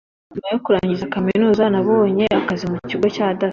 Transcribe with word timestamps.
nyuma 0.33 0.47
yo 0.53 0.59
kurangiza 0.65 1.09
kaminuza, 1.15 1.63
nabonye 1.73 2.25
akazi 2.39 2.65
mu 2.71 2.77
kigo 2.89 3.05
cya 3.15 3.27
data 3.37 3.49